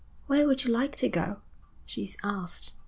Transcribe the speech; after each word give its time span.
'Where 0.25 0.47
would 0.47 0.63
you 0.63 0.71
like 0.71 0.95
to 0.95 1.07
go?' 1.09 1.41
she 1.85 2.09
asked. 2.23 2.73